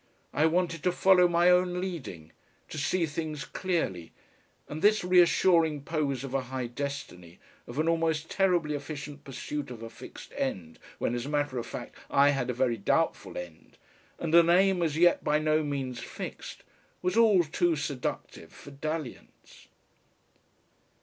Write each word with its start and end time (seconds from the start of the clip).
I 0.33 0.47
wanted 0.47 0.81
to 0.85 0.91
follow 0.91 1.27
my 1.27 1.51
own 1.51 1.79
leading, 1.79 2.31
to 2.69 2.79
see 2.79 3.05
things 3.05 3.45
clearly, 3.45 4.13
and 4.67 4.81
this 4.81 5.03
reassuring 5.03 5.83
pose 5.83 6.23
of 6.23 6.33
a 6.33 6.41
high 6.41 6.65
destiny, 6.65 7.37
of 7.67 7.77
an 7.77 7.87
almost 7.87 8.27
terribly 8.27 8.73
efficient 8.73 9.23
pursuit 9.23 9.69
of 9.69 9.83
a 9.83 9.91
fixed 9.91 10.33
end 10.35 10.79
when 10.97 11.13
as 11.13 11.27
a 11.27 11.29
matter 11.29 11.59
of 11.59 11.67
fact 11.67 11.95
I 12.09 12.29
had 12.31 12.49
a 12.49 12.51
very 12.55 12.77
doubtful 12.77 13.37
end 13.37 13.77
and 14.17 14.33
an 14.33 14.49
aim 14.49 14.81
as 14.81 14.97
yet 14.97 15.23
by 15.23 15.37
no 15.37 15.61
means 15.61 15.99
fixed, 15.99 16.63
was 17.03 17.15
all 17.15 17.43
too 17.43 17.75
seductive 17.75 18.51
for 18.51 18.71
dalliance.... 18.71 19.67